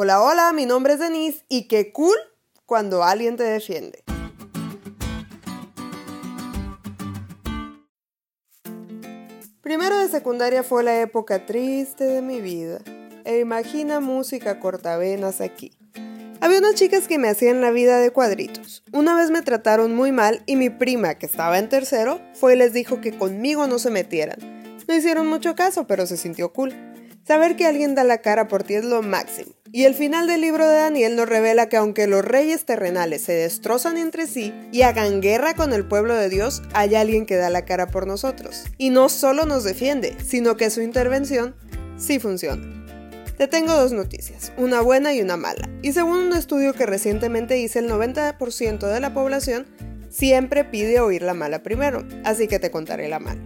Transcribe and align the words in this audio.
Hola, 0.00 0.22
hola, 0.22 0.52
mi 0.52 0.64
nombre 0.64 0.92
es 0.92 1.00
Denise 1.00 1.44
y 1.48 1.66
qué 1.66 1.90
cool 1.90 2.14
cuando 2.66 3.02
alguien 3.02 3.36
te 3.36 3.42
defiende. 3.42 4.04
Primero 9.60 9.98
de 9.98 10.06
secundaria 10.06 10.62
fue 10.62 10.84
la 10.84 11.00
época 11.00 11.46
triste 11.46 12.04
de 12.04 12.22
mi 12.22 12.40
vida. 12.40 12.78
E 13.24 13.40
imagina 13.40 13.98
música 13.98 14.60
cortavenas 14.60 15.40
aquí. 15.40 15.76
Había 16.40 16.60
unas 16.60 16.76
chicas 16.76 17.08
que 17.08 17.18
me 17.18 17.28
hacían 17.28 17.60
la 17.60 17.72
vida 17.72 17.98
de 17.98 18.12
cuadritos. 18.12 18.84
Una 18.92 19.16
vez 19.16 19.32
me 19.32 19.42
trataron 19.42 19.96
muy 19.96 20.12
mal 20.12 20.44
y 20.46 20.54
mi 20.54 20.70
prima, 20.70 21.16
que 21.16 21.26
estaba 21.26 21.58
en 21.58 21.68
tercero, 21.68 22.20
fue 22.34 22.54
y 22.54 22.56
les 22.56 22.72
dijo 22.72 23.00
que 23.00 23.18
conmigo 23.18 23.66
no 23.66 23.80
se 23.80 23.90
metieran. 23.90 24.38
No 24.86 24.94
hicieron 24.94 25.26
mucho 25.26 25.56
caso, 25.56 25.88
pero 25.88 26.06
se 26.06 26.16
sintió 26.16 26.52
cool. 26.52 26.72
Saber 27.26 27.56
que 27.56 27.66
alguien 27.66 27.96
da 27.96 28.04
la 28.04 28.18
cara 28.18 28.46
por 28.46 28.62
ti 28.62 28.74
es 28.74 28.84
lo 28.84 29.02
máximo. 29.02 29.57
Y 29.70 29.84
el 29.84 29.94
final 29.94 30.26
del 30.26 30.40
libro 30.40 30.66
de 30.66 30.76
Daniel 30.76 31.14
nos 31.14 31.28
revela 31.28 31.68
que 31.68 31.76
aunque 31.76 32.06
los 32.06 32.24
reyes 32.24 32.64
terrenales 32.64 33.22
se 33.22 33.32
destrozan 33.32 33.98
entre 33.98 34.26
sí 34.26 34.54
y 34.72 34.82
hagan 34.82 35.20
guerra 35.20 35.54
con 35.54 35.74
el 35.74 35.86
pueblo 35.86 36.14
de 36.14 36.30
Dios, 36.30 36.62
hay 36.72 36.94
alguien 36.94 37.26
que 37.26 37.36
da 37.36 37.50
la 37.50 37.66
cara 37.66 37.88
por 37.88 38.06
nosotros. 38.06 38.64
Y 38.78 38.90
no 38.90 39.10
solo 39.10 39.44
nos 39.44 39.64
defiende, 39.64 40.16
sino 40.24 40.56
que 40.56 40.70
su 40.70 40.80
intervención 40.80 41.54
sí 41.98 42.18
funciona. 42.18 42.62
Te 43.36 43.46
tengo 43.46 43.74
dos 43.74 43.92
noticias, 43.92 44.52
una 44.56 44.80
buena 44.80 45.12
y 45.12 45.20
una 45.20 45.36
mala. 45.36 45.68
Y 45.82 45.92
según 45.92 46.18
un 46.18 46.32
estudio 46.32 46.72
que 46.72 46.86
recientemente 46.86 47.58
hice, 47.58 47.80
el 47.80 47.90
90% 47.90 48.78
de 48.78 49.00
la 49.00 49.12
población 49.12 49.66
siempre 50.08 50.64
pide 50.64 51.00
oír 51.00 51.22
la 51.22 51.34
mala 51.34 51.62
primero, 51.62 52.06
así 52.24 52.48
que 52.48 52.58
te 52.58 52.70
contaré 52.70 53.08
la 53.08 53.18
mala. 53.18 53.42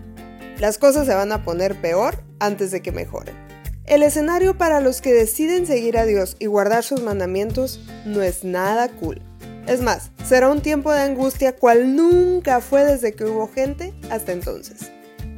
Las 0.58 0.78
cosas 0.78 1.06
se 1.06 1.14
van 1.14 1.32
a 1.32 1.42
poner 1.42 1.80
peor 1.80 2.22
antes 2.38 2.70
de 2.70 2.80
que 2.80 2.92
mejoren. 2.92 3.51
El 3.86 4.04
escenario 4.04 4.56
para 4.56 4.80
los 4.80 5.00
que 5.00 5.12
deciden 5.12 5.66
seguir 5.66 5.98
a 5.98 6.06
Dios 6.06 6.36
y 6.38 6.46
guardar 6.46 6.84
sus 6.84 7.02
mandamientos 7.02 7.80
no 8.04 8.22
es 8.22 8.44
nada 8.44 8.88
cool. 8.88 9.20
Es 9.66 9.80
más, 9.80 10.12
será 10.24 10.50
un 10.50 10.60
tiempo 10.60 10.92
de 10.92 11.00
angustia 11.00 11.56
cual 11.56 11.96
nunca 11.96 12.60
fue 12.60 12.84
desde 12.84 13.12
que 13.12 13.24
hubo 13.24 13.48
gente 13.48 13.92
hasta 14.08 14.32
entonces. 14.32 14.92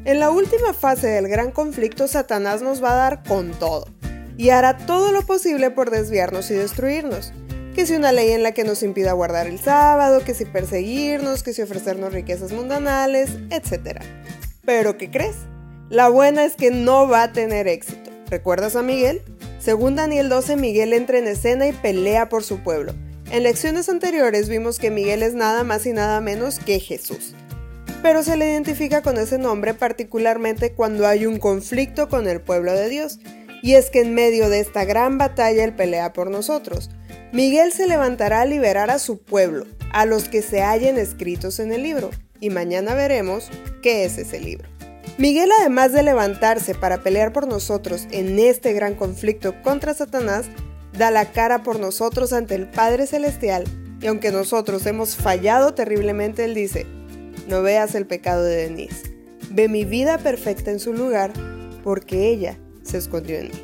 En 0.04 0.20
la 0.20 0.30
última 0.30 0.74
fase 0.74 1.06
del 1.06 1.28
gran 1.28 1.50
conflicto, 1.52 2.06
Satanás 2.06 2.60
nos 2.60 2.84
va 2.84 2.92
a 2.92 2.96
dar 2.96 3.22
con 3.22 3.52
todo 3.52 3.86
y 4.36 4.50
hará 4.50 4.76
todo 4.76 5.10
lo 5.10 5.22
posible 5.22 5.70
por 5.70 5.91
desviarnos 5.91 6.50
y 6.50 6.54
destruirnos. 6.54 7.32
Que 7.74 7.86
si 7.86 7.94
una 7.94 8.12
ley 8.12 8.30
en 8.30 8.42
la 8.42 8.52
que 8.52 8.64
nos 8.64 8.82
impida 8.82 9.12
guardar 9.12 9.47
el 9.47 9.58
sábado, 9.58 10.22
que 10.22 10.34
si 10.34 10.44
perseguirnos, 10.44 11.42
que 11.42 11.54
si 11.54 11.62
ofrecernos 11.62 12.12
riquezas 12.12 12.52
mundanales, 12.52 13.30
etc. 13.50 14.00
Pero 14.64 14.98
¿qué 14.98 15.10
crees? 15.10 15.36
La 15.88 16.08
buena 16.08 16.44
es 16.44 16.56
que 16.56 16.70
no 16.70 17.08
va 17.08 17.24
a 17.24 17.32
tener 17.32 17.66
éxito. 17.66 18.03
¿Recuerdas 18.30 18.75
a 18.77 18.83
Miguel? 18.83 19.22
Según 19.58 19.97
Daniel 19.97 20.28
12, 20.28 20.56
Miguel 20.56 20.92
entra 20.92 21.19
en 21.19 21.27
escena 21.27 21.67
y 21.67 21.72
pelea 21.72 22.28
por 22.28 22.42
su 22.42 22.58
pueblo. 22.62 22.94
En 23.31 23.42
lecciones 23.42 23.89
anteriores 23.89 24.48
vimos 24.48 24.78
que 24.78 24.91
Miguel 24.91 25.22
es 25.22 25.34
nada 25.34 25.64
más 25.64 25.86
y 25.86 25.92
nada 25.92 26.20
menos 26.20 26.58
que 26.58 26.81
Jesús. 26.81 27.34
Pero 28.03 28.22
se 28.22 28.36
le 28.36 28.50
identifica 28.50 29.03
con 29.03 29.16
ese 29.19 29.39
nombre 29.39 29.75
particularmente 29.75 30.72
cuando 30.72 31.06
hay 31.06 31.27
un 31.27 31.39
conflicto 31.39 32.08
con 32.08 32.28
el 32.28 32.41
pueblo 32.41 32.72
de 32.72 32.89
Dios. 32.89 33.19
Y 33.62 33.75
es 33.75 33.89
que 33.89 34.00
en 34.03 34.14
medio 34.14 34.50
de 34.50 34.61
esta 34.61 34.84
gran 34.84 35.16
batalla 35.16 35.64
él 35.64 35.75
pelea 35.75 36.12
por 36.12 36.31
nosotros. 36.31 36.91
Miguel 37.33 37.72
se 37.72 37.86
levantará 37.86 38.42
a 38.42 38.47
liberar 38.47 38.91
a 38.91 38.98
su 38.98 39.19
pueblo, 39.19 39.66
a 39.91 40.05
los 40.05 40.28
que 40.28 40.42
se 40.42 40.62
hallen 40.62 40.98
escritos 40.98 41.59
en 41.61 41.72
el 41.72 41.83
libro. 41.83 42.11
Y 42.41 42.50
mañana 42.50 42.94
veremos 42.94 43.48
qué 43.83 44.05
es 44.05 44.19
ese 44.19 44.38
libro. 44.38 44.73
Miguel, 45.19 45.50
además 45.60 45.92
de 45.92 46.02
levantarse 46.02 46.74
para 46.74 47.02
pelear 47.02 47.33
por 47.33 47.47
nosotros 47.47 48.06
en 48.10 48.38
este 48.38 48.72
gran 48.72 48.94
conflicto 48.94 49.55
contra 49.62 49.94
Satanás, 49.94 50.47
da 50.98 51.10
la 51.10 51.33
cara 51.33 51.62
por 51.62 51.78
nosotros 51.78 52.33
ante 52.33 52.55
el 52.55 52.69
Padre 52.69 53.06
Celestial, 53.06 53.64
y 54.00 54.06
aunque 54.06 54.32
nosotros 54.32 54.84
hemos 54.86 55.16
fallado 55.16 55.75
terriblemente, 55.75 56.44
Él 56.44 56.55
dice, 56.55 56.86
no 57.48 57.62
veas 57.62 57.94
el 57.94 58.06
pecado 58.06 58.44
de 58.44 58.56
Denise, 58.56 59.15
ve 59.50 59.69
mi 59.69 59.84
vida 59.84 60.19
perfecta 60.19 60.70
en 60.70 60.81
su 60.81 60.92
lugar, 60.92 61.32
porque 61.82 62.28
ella 62.28 62.59
se 62.82 62.98
escondió 62.98 63.36
en 63.36 63.48
mí. 63.48 63.62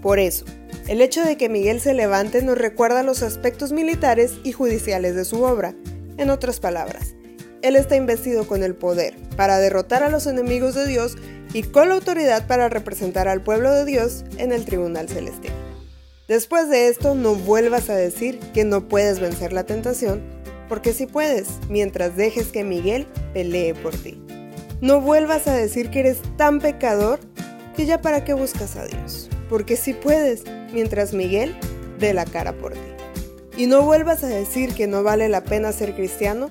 Por 0.00 0.18
eso, 0.18 0.44
el 0.88 1.02
hecho 1.02 1.22
de 1.22 1.36
que 1.36 1.48
Miguel 1.48 1.80
se 1.80 1.94
levante 1.94 2.42
nos 2.42 2.58
recuerda 2.58 3.02
los 3.02 3.22
aspectos 3.22 3.70
militares 3.70 4.32
y 4.44 4.52
judiciales 4.52 5.14
de 5.14 5.24
su 5.24 5.42
obra. 5.42 5.74
En 6.16 6.30
otras 6.30 6.58
palabras, 6.58 7.14
él 7.62 7.76
está 7.76 7.96
investido 7.96 8.46
con 8.46 8.62
el 8.62 8.74
poder 8.74 9.14
para 9.36 9.58
derrotar 9.58 10.02
a 10.02 10.08
los 10.08 10.26
enemigos 10.26 10.74
de 10.74 10.86
Dios 10.86 11.16
y 11.52 11.62
con 11.62 11.88
la 11.88 11.94
autoridad 11.94 12.46
para 12.46 12.68
representar 12.68 13.28
al 13.28 13.42
pueblo 13.42 13.72
de 13.72 13.84
Dios 13.84 14.24
en 14.38 14.52
el 14.52 14.64
tribunal 14.64 15.08
celestial. 15.08 15.54
Después 16.28 16.68
de 16.68 16.88
esto, 16.88 17.14
no 17.14 17.34
vuelvas 17.34 17.90
a 17.90 17.96
decir 17.96 18.38
que 18.54 18.64
no 18.64 18.88
puedes 18.88 19.18
vencer 19.18 19.52
la 19.52 19.64
tentación, 19.64 20.22
porque 20.68 20.92
sí 20.92 21.06
puedes, 21.06 21.48
mientras 21.68 22.16
dejes 22.16 22.48
que 22.48 22.62
Miguel 22.62 23.06
pelee 23.34 23.74
por 23.74 23.96
ti. 23.96 24.22
No 24.80 25.00
vuelvas 25.00 25.48
a 25.48 25.54
decir 25.54 25.90
que 25.90 26.00
eres 26.00 26.18
tan 26.36 26.60
pecador 26.60 27.18
que 27.76 27.84
ya 27.84 28.00
para 28.00 28.24
qué 28.24 28.34
buscas 28.34 28.76
a 28.76 28.86
Dios, 28.86 29.28
porque 29.48 29.76
sí 29.76 29.92
puedes, 29.92 30.44
mientras 30.72 31.12
Miguel 31.12 31.56
dé 31.98 32.14
la 32.14 32.24
cara 32.24 32.52
por 32.52 32.74
ti. 32.74 32.80
Y 33.56 33.66
no 33.66 33.82
vuelvas 33.82 34.22
a 34.22 34.28
decir 34.28 34.72
que 34.72 34.86
no 34.86 35.02
vale 35.02 35.28
la 35.28 35.42
pena 35.42 35.72
ser 35.72 35.96
cristiano, 35.96 36.50